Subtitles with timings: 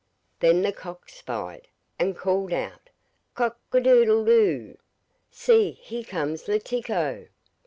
[0.39, 1.67] Then the cock spied,
[1.99, 2.89] and called out:
[3.35, 4.79] 'Cock a doodle do!
[5.29, 7.27] see here comes Letiko!